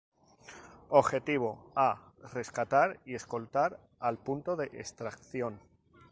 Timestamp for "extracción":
4.73-5.59